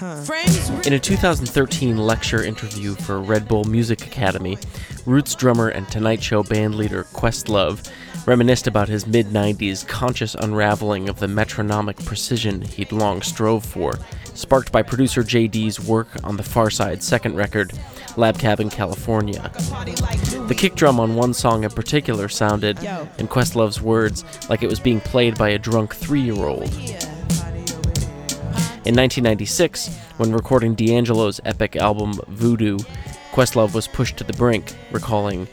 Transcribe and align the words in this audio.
In 0.00 0.92
a 0.92 0.98
2013 1.00 1.96
lecture 1.96 2.44
interview 2.44 2.94
for 2.94 3.20
Red 3.20 3.48
Bull 3.48 3.64
Music 3.64 4.06
Academy, 4.06 4.56
Roots 5.06 5.34
drummer 5.34 5.70
and 5.70 5.88
Tonight 5.88 6.22
Show 6.22 6.44
bandleader 6.44 7.04
Questlove 7.06 7.90
reminisced 8.24 8.68
about 8.68 8.88
his 8.88 9.08
mid 9.08 9.26
90s 9.26 9.84
conscious 9.88 10.36
unraveling 10.36 11.08
of 11.08 11.18
the 11.18 11.26
metronomic 11.26 11.96
precision 12.04 12.62
he'd 12.62 12.92
long 12.92 13.22
strove 13.22 13.64
for, 13.64 13.98
sparked 14.34 14.70
by 14.70 14.82
producer 14.82 15.24
JD's 15.24 15.80
work 15.80 16.06
on 16.22 16.36
the 16.36 16.44
Pharcyde 16.44 17.02
second 17.02 17.34
record, 17.34 17.70
Labcabincalifornia. 18.14 20.46
The 20.46 20.54
kick 20.54 20.76
drum 20.76 21.00
on 21.00 21.16
one 21.16 21.34
song 21.34 21.64
in 21.64 21.70
particular 21.70 22.28
sounded, 22.28 22.78
in 23.18 23.26
Questlove's 23.26 23.80
words, 23.80 24.24
like 24.48 24.62
it 24.62 24.70
was 24.70 24.78
being 24.78 25.00
played 25.00 25.36
by 25.36 25.48
a 25.48 25.58
drunk 25.58 25.96
three 25.96 26.20
year 26.20 26.46
old. 26.46 26.72
In 28.88 28.94
1996, 28.94 29.94
when 30.16 30.32
recording 30.32 30.74
D'Angelo's 30.74 31.42
epic 31.44 31.76
album 31.76 32.14
Voodoo, 32.28 32.78
Questlove 33.32 33.74
was 33.74 33.86
pushed 33.86 34.16
to 34.16 34.24
the 34.24 34.32
brink, 34.32 34.74
recalling, 34.92 35.46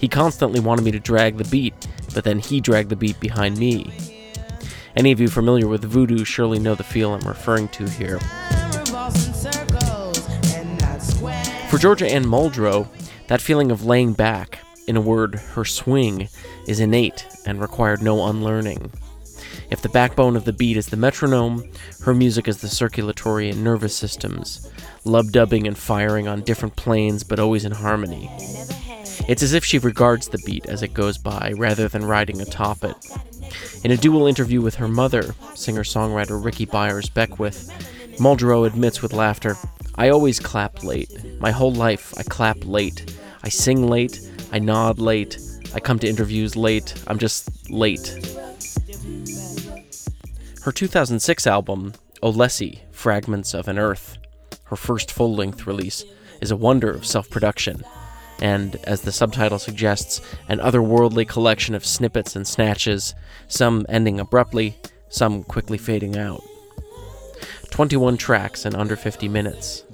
He 0.00 0.06
constantly 0.06 0.60
wanted 0.60 0.84
me 0.84 0.92
to 0.92 1.00
drag 1.00 1.36
the 1.36 1.50
beat, 1.50 1.74
but 2.14 2.22
then 2.22 2.38
he 2.38 2.60
dragged 2.60 2.90
the 2.90 2.94
beat 2.94 3.18
behind 3.18 3.58
me. 3.58 3.92
Any 4.94 5.10
of 5.10 5.18
you 5.18 5.26
familiar 5.26 5.66
with 5.66 5.84
Voodoo 5.84 6.24
surely 6.24 6.60
know 6.60 6.76
the 6.76 6.84
feel 6.84 7.12
I'm 7.12 7.26
referring 7.26 7.66
to 7.70 7.88
here. 7.88 8.20
For 11.68 11.78
Georgia 11.78 12.06
Anne 12.06 12.24
Muldrow, 12.24 12.86
that 13.26 13.40
feeling 13.40 13.72
of 13.72 13.84
laying 13.84 14.12
back, 14.12 14.60
in 14.86 14.96
a 14.96 15.00
word, 15.00 15.34
her 15.34 15.64
swing, 15.64 16.28
is 16.68 16.78
innate 16.78 17.26
and 17.46 17.60
required 17.60 18.00
no 18.00 18.28
unlearning. 18.28 18.92
If 19.70 19.82
the 19.82 19.88
backbone 19.88 20.36
of 20.36 20.44
the 20.44 20.52
beat 20.52 20.76
is 20.76 20.86
the 20.86 20.96
metronome, 20.96 21.70
her 22.02 22.14
music 22.14 22.46
is 22.48 22.60
the 22.60 22.68
circulatory 22.68 23.50
and 23.50 23.64
nervous 23.64 23.96
systems, 23.96 24.70
lub 25.04 25.32
dubbing 25.32 25.66
and 25.66 25.76
firing 25.76 26.28
on 26.28 26.42
different 26.42 26.76
planes 26.76 27.24
but 27.24 27.40
always 27.40 27.64
in 27.64 27.72
harmony. 27.72 28.30
It's 29.28 29.42
as 29.42 29.54
if 29.54 29.64
she 29.64 29.78
regards 29.78 30.28
the 30.28 30.42
beat 30.46 30.66
as 30.66 30.82
it 30.82 30.94
goes 30.94 31.18
by 31.18 31.52
rather 31.56 31.88
than 31.88 32.04
riding 32.04 32.40
atop 32.40 32.84
it. 32.84 32.96
In 33.82 33.90
a 33.90 33.96
dual 33.96 34.26
interview 34.26 34.60
with 34.60 34.76
her 34.76 34.88
mother, 34.88 35.34
singer 35.54 35.82
songwriter 35.82 36.42
Rickie 36.42 36.66
Byars 36.66 37.12
Beckwith, 37.12 37.70
Muldrow 38.18 38.66
admits 38.66 39.02
with 39.02 39.12
laughter, 39.12 39.56
I 39.96 40.10
always 40.10 40.38
clap 40.38 40.84
late. 40.84 41.10
My 41.40 41.50
whole 41.50 41.72
life, 41.72 42.14
I 42.16 42.22
clap 42.22 42.58
late. 42.64 43.16
I 43.42 43.48
sing 43.48 43.88
late. 43.88 44.20
I 44.52 44.58
nod 44.58 44.98
late. 44.98 45.38
I 45.74 45.80
come 45.80 45.98
to 46.00 46.08
interviews 46.08 46.54
late. 46.54 46.94
I'm 47.06 47.18
just 47.18 47.70
late. 47.70 48.35
Her 50.66 50.72
2006 50.72 51.46
album, 51.46 51.92
Olesi 52.24 52.80
Fragments 52.90 53.54
of 53.54 53.68
an 53.68 53.78
Earth, 53.78 54.18
her 54.64 54.74
first 54.74 55.12
full 55.12 55.32
length 55.32 55.64
release, 55.64 56.04
is 56.40 56.50
a 56.50 56.56
wonder 56.56 56.90
of 56.90 57.06
self 57.06 57.30
production, 57.30 57.84
and, 58.40 58.74
as 58.82 59.02
the 59.02 59.12
subtitle 59.12 59.60
suggests, 59.60 60.20
an 60.48 60.58
otherworldly 60.58 61.28
collection 61.28 61.76
of 61.76 61.86
snippets 61.86 62.34
and 62.34 62.48
snatches, 62.48 63.14
some 63.46 63.86
ending 63.88 64.18
abruptly, 64.18 64.76
some 65.08 65.44
quickly 65.44 65.78
fading 65.78 66.16
out. 66.16 66.42
21 67.70 68.16
tracks 68.16 68.66
in 68.66 68.74
under 68.74 68.96
50 68.96 69.28
minutes. 69.28 69.84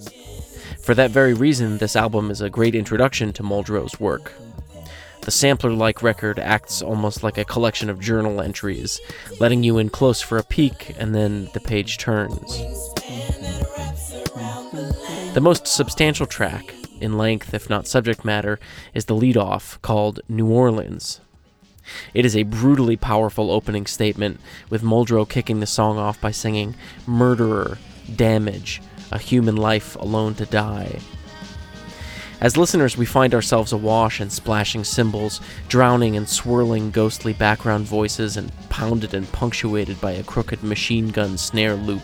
For 0.82 0.94
that 0.94 1.10
very 1.10 1.34
reason, 1.34 1.76
this 1.76 1.96
album 1.96 2.30
is 2.30 2.40
a 2.40 2.48
great 2.48 2.74
introduction 2.74 3.34
to 3.34 3.42
Muldrow's 3.42 4.00
work. 4.00 4.32
The 5.22 5.30
sampler 5.30 5.70
like 5.70 6.02
record 6.02 6.40
acts 6.40 6.82
almost 6.82 7.22
like 7.22 7.38
a 7.38 7.44
collection 7.44 7.88
of 7.88 8.00
journal 8.00 8.40
entries, 8.40 9.00
letting 9.38 9.62
you 9.62 9.78
in 9.78 9.88
close 9.88 10.20
for 10.20 10.36
a 10.36 10.42
peek, 10.42 10.94
and 10.98 11.14
then 11.14 11.48
the 11.54 11.60
page 11.60 11.96
turns. 11.96 12.58
The 15.34 15.40
most 15.40 15.68
substantial 15.68 16.26
track, 16.26 16.74
in 17.00 17.16
length 17.16 17.55
if 17.55 17.70
not 17.70 17.86
subject 17.86 18.24
matter, 18.24 18.58
is 18.94 19.05
the 19.05 19.14
lead 19.14 19.36
off 19.36 19.80
called 19.80 20.20
New 20.28 20.50
Orleans. 20.50 21.20
It 22.14 22.24
is 22.24 22.36
a 22.36 22.42
brutally 22.42 22.96
powerful 22.96 23.50
opening 23.50 23.86
statement, 23.86 24.40
with 24.70 24.82
Muldrow 24.82 25.28
kicking 25.28 25.61
the 25.61 25.66
song 25.66 25.98
off 25.98 26.20
by 26.20 26.32
singing 26.32 26.74
Murderer, 27.06 27.78
Damage, 28.14 28.82
a 29.12 29.18
human 29.18 29.56
life 29.56 29.96
alone 29.96 30.34
to 30.34 30.46
die. 30.46 30.98
As 32.42 32.57
listeners, 32.57 32.97
we 32.97 33.07
find 33.07 33.35
ourselves 33.35 33.70
awash 33.70 34.20
in 34.20 34.29
splashing 34.29 34.83
cymbals, 34.83 35.41
drowning 35.69 36.17
in 36.17 36.27
swirling 36.27 36.91
ghostly 36.91 37.33
background 37.33 37.86
voices, 37.86 38.36
and 38.36 38.51
pounded 38.69 39.14
and 39.14 39.30
punctuated 39.30 40.01
by 40.01 40.11
a 40.11 40.25
crooked 40.25 40.61
machine 40.61 41.11
gun 41.11 41.39
snare 41.39 41.77
loop. 41.77 42.03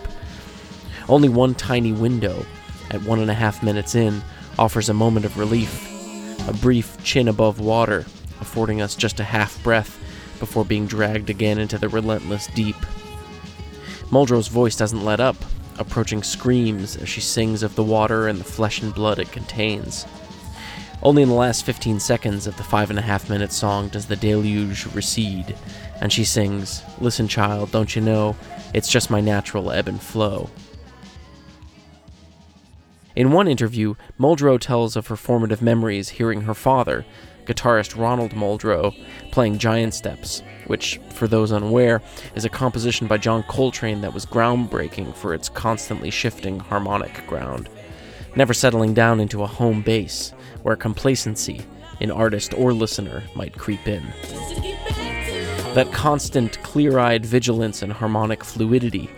Only 1.09 1.27
one 1.27 1.55
tiny 1.55 1.91
window, 1.91 2.45
at 2.89 3.03
one 3.03 3.19
and 3.19 3.29
a 3.29 3.33
half 3.33 3.61
minutes 3.61 3.95
in, 3.95 4.21
offers 4.57 4.87
a 4.87 4.93
moment 4.93 5.25
of 5.25 5.37
relief, 5.37 5.85
a 6.47 6.53
brief 6.53 7.03
chin 7.03 7.27
above 7.27 7.59
water, 7.59 8.05
affording 8.39 8.81
us 8.81 8.95
just 8.95 9.19
a 9.19 9.25
half 9.25 9.61
breath 9.61 9.99
before 10.39 10.63
being 10.63 10.87
dragged 10.87 11.29
again 11.29 11.59
into 11.59 11.77
the 11.77 11.89
relentless 11.89 12.47
deep. 12.47 12.77
Muldrow's 14.09 14.47
voice 14.47 14.77
doesn't 14.77 15.03
let 15.03 15.19
up, 15.19 15.35
approaching 15.79 16.23
screams 16.23 16.95
as 16.95 17.09
she 17.09 17.19
sings 17.19 17.61
of 17.61 17.75
the 17.75 17.83
water 17.83 18.29
and 18.29 18.39
the 18.39 18.45
flesh 18.45 18.81
and 18.81 18.95
blood 18.95 19.19
it 19.19 19.33
contains. 19.33 20.05
Only 21.01 21.23
in 21.23 21.29
the 21.29 21.35
last 21.35 21.65
15 21.65 21.99
seconds 21.99 22.45
of 22.45 22.57
the 22.57 22.63
five 22.63 22.89
and 22.89 22.99
a 22.99 23.03
half 23.03 23.29
minute 23.29 23.53
song 23.53 23.87
does 23.87 24.07
the 24.07 24.17
deluge 24.17 24.85
recede, 24.93 25.55
and 26.01 26.11
she 26.11 26.25
sings, 26.25 26.83
Listen, 26.99 27.27
child, 27.27 27.71
don't 27.71 27.95
you 27.95 28.01
know, 28.01 28.35
it's 28.73 28.89
just 28.89 29.09
my 29.09 29.21
natural 29.21 29.71
ebb 29.71 29.87
and 29.87 30.01
flow. 30.01 30.49
In 33.15 33.31
one 33.31 33.47
interview, 33.47 33.95
Muldrow 34.19 34.59
tells 34.59 34.95
of 34.95 35.07
her 35.07 35.15
formative 35.15 35.61
memories 35.61 36.09
hearing 36.09 36.41
her 36.41 36.53
father, 36.53 37.05
guitarist 37.45 37.99
Ronald 37.99 38.31
Muldrow, 38.31 38.93
playing 39.31 39.57
Giant 39.57 39.93
Steps, 39.93 40.43
which, 40.67 40.99
for 41.09 41.27
those 41.27 41.51
unaware, 41.51 42.01
is 42.35 42.45
a 42.45 42.49
composition 42.49 43.07
by 43.07 43.17
John 43.17 43.43
Coltrane 43.43 44.01
that 44.01 44.13
was 44.13 44.25
groundbreaking 44.25 45.15
for 45.15 45.33
its 45.33 45.49
constantly 45.49 46.11
shifting 46.11 46.59
harmonic 46.59 47.25
ground, 47.25 47.67
never 48.35 48.53
settling 48.53 48.93
down 48.93 49.19
into 49.19 49.43
a 49.43 49.47
home 49.47 49.81
base 49.81 50.33
where 50.63 50.75
complacency 50.75 51.61
in 51.99 52.11
artist 52.11 52.53
or 52.53 52.73
listener 52.73 53.23
might 53.35 53.57
creep 53.57 53.87
in. 53.87 54.03
That 55.73 55.91
constant, 55.91 56.61
clear 56.63 56.99
eyed 56.99 57.25
vigilance 57.25 57.81
and 57.81 57.93
harmonic 57.93 58.43
fluidity, 58.43 59.09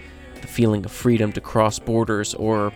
the 0.41 0.47
feeling 0.47 0.83
of 0.85 0.91
freedom 0.91 1.31
to 1.33 1.41
cross 1.41 1.79
borders 1.79 2.33
or, 2.33 2.73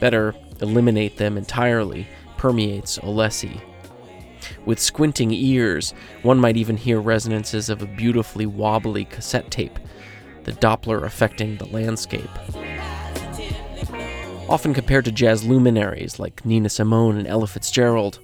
better, 0.00 0.34
eliminate 0.60 1.16
them 1.16 1.36
entirely, 1.36 2.06
permeates 2.36 2.98
Olesi 2.98 3.60
with 4.64 4.78
squinting 4.78 5.32
ears, 5.32 5.94
one 6.22 6.38
might 6.38 6.56
even 6.56 6.76
hear 6.76 7.00
resonances 7.00 7.68
of 7.68 7.82
a 7.82 7.86
beautifully 7.86 8.46
wobbly 8.46 9.04
cassette 9.04 9.50
tape, 9.50 9.78
the 10.44 10.52
Doppler 10.52 11.04
affecting 11.04 11.56
the 11.56 11.66
landscape. 11.66 12.30
Often 14.48 14.72
compared 14.72 15.04
to 15.04 15.12
jazz 15.12 15.44
luminaries 15.44 16.18
like 16.18 16.44
Nina 16.46 16.70
Simone 16.70 17.18
and 17.18 17.26
Ella 17.26 17.46
Fitzgerald, 17.46 18.18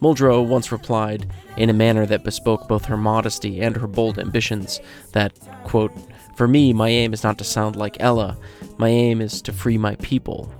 Muldrow 0.00 0.46
once 0.46 0.70
replied, 0.70 1.30
in 1.56 1.70
a 1.70 1.74
manner 1.74 2.04
that 2.04 2.22
bespoke 2.22 2.68
both 2.68 2.84
her 2.84 2.98
modesty 2.98 3.60
and 3.62 3.76
her 3.76 3.86
bold 3.86 4.18
ambitions, 4.18 4.78
that, 5.12 5.32
quote, 5.64 5.92
For 6.36 6.46
me, 6.46 6.74
my 6.74 6.90
aim 6.90 7.14
is 7.14 7.24
not 7.24 7.38
to 7.38 7.44
sound 7.44 7.76
like 7.76 7.96
Ella, 7.98 8.36
my 8.76 8.88
aim 8.88 9.22
is 9.22 9.40
to 9.42 9.52
free 9.52 9.78
my 9.78 9.94
people. 9.96 10.52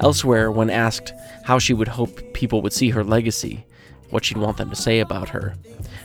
Elsewhere, 0.00 0.50
when 0.50 0.70
asked 0.70 1.12
how 1.44 1.58
she 1.58 1.74
would 1.74 1.88
hope 1.88 2.32
people 2.32 2.62
would 2.62 2.72
see 2.72 2.88
her 2.88 3.04
legacy, 3.04 3.66
what 4.08 4.24
she'd 4.24 4.38
want 4.38 4.56
them 4.56 4.70
to 4.70 4.76
say 4.76 5.00
about 5.00 5.28
her. 5.28 5.54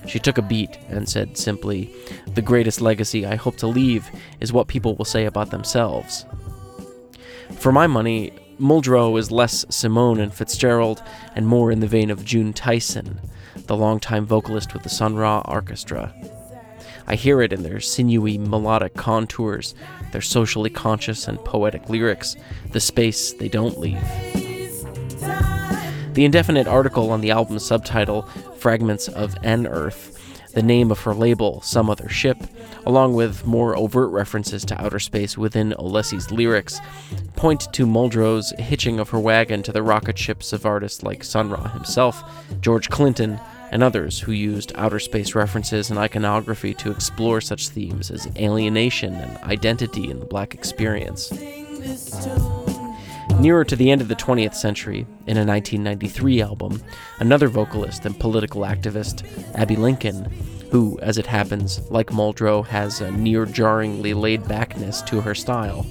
She 0.08 0.20
took 0.20 0.38
a 0.38 0.42
beat 0.42 0.78
and 0.90 1.08
said 1.08 1.38
simply, 1.38 1.94
The 2.34 2.42
greatest 2.42 2.82
legacy 2.82 3.26
I 3.26 3.36
hope 3.36 3.56
to 3.58 3.68
leave 3.68 4.10
is 4.42 4.52
what 4.52 4.68
people 4.68 4.96
will 4.96 5.06
say 5.06 5.25
about 5.25 5.52
themselves. 5.52 6.25
For 7.60 7.74
my 7.74 7.88
money, 7.88 8.32
Muldrow 8.58 9.20
is 9.20 9.32
less 9.32 9.66
Simone 9.70 10.22
and 10.22 10.34
Fitzgerald 10.34 11.04
and 11.36 11.46
more 11.46 11.72
in 11.72 11.82
the 11.82 11.88
vein 11.88 12.10
of 12.10 12.24
June 12.24 12.54
Tyson, 12.54 13.20
the 13.68 13.76
longtime 13.76 14.26
vocalist 14.26 14.74
with 14.74 14.84
the 14.84 14.90
Sun 14.90 15.18
Ra 15.18 15.42
Orchestra. 15.44 16.14
I 17.06 17.16
hear 17.16 17.42
it 17.42 17.52
in 17.52 17.64
their 17.64 17.82
sinewy 17.82 18.38
melodic 18.38 18.94
contours, 18.94 19.76
their 20.14 20.22
socially 20.22 20.70
conscious 20.70 21.28
and 21.28 21.38
poetic 21.44 21.90
lyrics, 21.90 22.38
the 22.72 22.80
space 22.80 23.34
they 23.34 23.50
don't 23.50 23.78
leave. 23.78 24.02
The 26.14 26.24
indefinite 26.24 26.68
article 26.68 27.12
on 27.12 27.20
the 27.20 27.32
album's 27.32 27.66
subtitle, 27.66 28.22
Fragments 28.58 29.10
of 29.10 29.36
an 29.44 29.68
Earth, 29.68 30.16
the 30.54 30.64
name 30.64 30.92
of 30.92 31.02
her 31.02 31.14
label, 31.14 31.62
Some 31.62 31.90
Other 31.90 32.08
Ship, 32.08 32.38
along 32.86 33.14
with 33.14 33.46
more 33.46 33.76
overt 33.76 34.12
references 34.12 34.66
to 34.66 34.81
outer 34.81 35.00
space 35.00 35.38
within 35.38 35.74
Olesi's 35.78 36.31
lyrics, 36.31 36.80
point 37.36 37.72
to 37.74 37.86
Muldrow's 37.86 38.54
hitching 38.60 39.00
of 39.00 39.10
her 39.10 39.20
wagon 39.20 39.64
to 39.64 39.72
the 39.72 39.84
rocket 39.84 40.18
ships 40.18 40.54
of 40.54 40.66
artists 40.66 41.04
like 41.04 41.24
Sun 41.24 41.50
Ra 41.50 41.68
himself, 41.70 42.24
George 42.62 42.90
Clinton, 42.90 43.40
and 43.72 43.84
others 43.84 44.20
who 44.20 44.31
used 44.31 44.72
outer 44.76 45.00
space 45.00 45.36
references 45.36 45.90
and 45.90 46.00
iconography 46.00 46.74
to 46.74 46.92
explore 46.92 47.40
such 47.42 47.70
themes 47.70 48.10
as 48.10 48.28
alienation 48.38 49.14
and 49.14 49.38
identity 49.44 50.10
in 50.10 50.20
the 50.20 50.25
black 50.25 50.54
experience. 50.54 51.32
Nearer 53.40 53.64
to 53.64 53.75
the 53.75 53.90
end 53.90 54.02
of 54.02 54.10
the 54.10 54.16
20th 54.16 54.56
century, 54.56 55.06
in 55.28 55.38
a 55.38 55.46
1993 55.46 56.42
album, 56.42 56.84
another 57.20 57.48
vocalist 57.48 58.06
and 58.06 58.20
political 58.20 58.64
activist, 58.64 59.24
Abbey 59.56 59.78
Lincoln, 59.78 60.30
who, 60.71 61.00
as 61.01 61.18
it 61.18 61.25
happens, 61.25 61.81
like 61.89 62.07
Muldrow, 62.07 62.66
has 62.66 63.01
a 63.01 63.12
near 63.12 63.45
jarringly 63.45 64.13
laid 64.13 64.48
backness 64.48 65.01
to 65.04 65.21
her 65.21 65.36
style, 65.36 65.86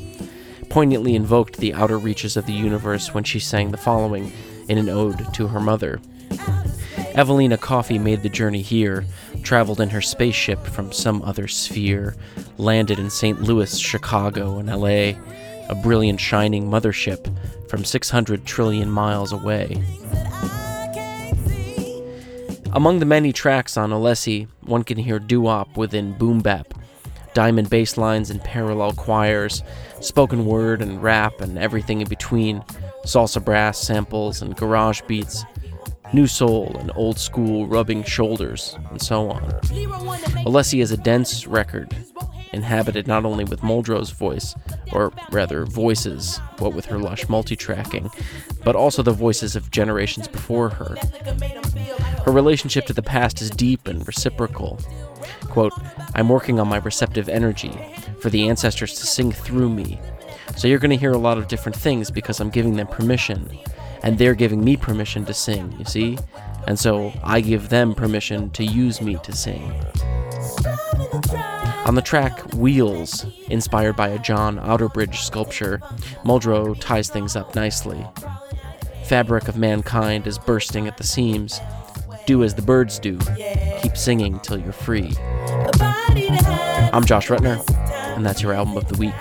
poignantly 0.68 1.14
invoked 1.14 1.56
the 1.56 1.74
outer 1.74 1.98
reaches 1.98 2.36
of 2.36 2.46
the 2.46 2.52
universe 2.52 3.12
when 3.12 3.24
she 3.24 3.38
sang 3.38 3.70
the 3.70 3.76
following 3.76 4.32
in 4.68 4.78
an 4.78 4.88
ode 4.88 5.32
to 5.34 5.48
her 5.48 5.60
mother. 5.60 6.00
Evalina 7.14 7.58
Coffey 7.58 7.98
made 7.98 8.22
the 8.22 8.28
journey 8.28 8.62
here, 8.62 9.04
traveled 9.42 9.80
in 9.80 9.90
her 9.90 10.00
spaceship 10.00 10.64
from 10.66 10.92
some 10.92 11.22
other 11.22 11.48
sphere, 11.48 12.14
landed 12.58 12.98
in 12.98 13.10
St. 13.10 13.42
Louis, 13.42 13.76
Chicago, 13.76 14.58
and 14.58 14.68
LA, 14.68 15.18
a 15.68 15.74
brilliant 15.82 16.20
shining 16.20 16.70
mothership 16.70 17.34
from 17.68 17.84
600 17.84 18.44
trillion 18.44 18.90
miles 18.90 19.32
away. 19.32 19.82
Among 22.72 22.98
the 22.98 23.06
many 23.06 23.32
tracks 23.32 23.76
on 23.76 23.90
Olesi, 23.90 24.46
one 24.60 24.84
can 24.84 24.98
hear 24.98 25.18
doo-wop 25.18 25.76
within 25.76 26.12
boom 26.12 26.40
bap, 26.40 26.74
diamond 27.32 27.70
bass 27.70 27.96
lines 27.96 28.30
and 28.30 28.42
parallel 28.42 28.92
choirs, 28.92 29.62
spoken 30.00 30.44
word 30.44 30.82
and 30.82 31.02
rap 31.02 31.40
and 31.40 31.58
everything 31.58 32.00
in 32.02 32.08
between, 32.08 32.60
salsa 33.06 33.42
brass 33.42 33.78
samples 33.78 34.42
and 34.42 34.56
garage 34.56 35.00
beats, 35.06 35.44
new 36.12 36.26
soul 36.26 36.76
and 36.78 36.92
old 36.94 37.18
school 37.18 37.66
rubbing 37.66 38.02
shoulders, 38.02 38.76
and 38.90 39.00
so 39.00 39.30
on. 39.30 39.42
Olesi 40.44 40.82
is 40.82 40.92
a 40.92 40.96
dense 40.96 41.46
record, 41.46 41.96
inhabited 42.58 43.06
not 43.06 43.24
only 43.24 43.44
with 43.44 43.62
Muldrow's 43.62 44.10
voice, 44.10 44.54
or 44.92 45.12
rather 45.30 45.64
voices, 45.64 46.38
what 46.58 46.74
with 46.74 46.86
her 46.86 46.98
lush 46.98 47.28
multi-tracking, 47.28 48.10
but 48.64 48.74
also 48.74 49.02
the 49.02 49.12
voices 49.12 49.56
of 49.56 49.70
generations 49.70 50.26
before 50.26 50.68
her. 50.68 50.96
Her 52.24 52.32
relationship 52.32 52.84
to 52.86 52.92
the 52.92 53.02
past 53.02 53.40
is 53.40 53.50
deep 53.50 53.86
and 53.86 54.06
reciprocal. 54.06 54.80
Quote, 55.44 55.72
I'm 56.14 56.28
working 56.28 56.58
on 56.58 56.68
my 56.68 56.78
receptive 56.78 57.28
energy 57.28 57.72
for 58.20 58.28
the 58.28 58.48
ancestors 58.48 58.94
to 58.94 59.06
sing 59.06 59.30
through 59.30 59.70
me. 59.70 60.00
So 60.56 60.66
you're 60.66 60.80
going 60.80 60.90
to 60.90 60.96
hear 60.96 61.12
a 61.12 61.18
lot 61.18 61.38
of 61.38 61.46
different 61.46 61.76
things 61.76 62.10
because 62.10 62.40
I'm 62.40 62.50
giving 62.50 62.76
them 62.76 62.88
permission 62.88 63.48
and 64.02 64.18
they're 64.18 64.34
giving 64.34 64.64
me 64.64 64.76
permission 64.76 65.24
to 65.26 65.34
sing, 65.34 65.74
you 65.78 65.84
see? 65.84 66.18
And 66.66 66.78
so 66.78 67.12
I 67.22 67.40
give 67.40 67.68
them 67.68 67.94
permission 67.94 68.50
to 68.50 68.64
use 68.64 69.00
me 69.00 69.16
to 69.22 69.32
sing. 69.32 69.72
On 71.88 71.94
the 71.94 72.02
track 72.02 72.38
Wheels, 72.52 73.24
inspired 73.48 73.96
by 73.96 74.08
a 74.08 74.18
John 74.18 74.58
Outerbridge 74.58 75.24
sculpture, 75.24 75.80
Muldrow 76.22 76.78
ties 76.78 77.08
things 77.08 77.34
up 77.34 77.54
nicely. 77.54 78.06
Fabric 79.04 79.48
of 79.48 79.56
mankind 79.56 80.26
is 80.26 80.38
bursting 80.38 80.86
at 80.86 80.98
the 80.98 81.04
seams. 81.04 81.58
Do 82.26 82.44
as 82.44 82.54
the 82.54 82.60
birds 82.60 82.98
do. 82.98 83.18
Keep 83.80 83.96
singing 83.96 84.38
till 84.40 84.58
you're 84.58 84.70
free. 84.70 85.14
I'm 86.92 87.06
Josh 87.06 87.28
Rutner, 87.28 87.66
and 88.16 88.26
that's 88.26 88.42
your 88.42 88.52
album 88.52 88.76
of 88.76 88.86
the 88.88 88.98
week. 88.98 89.14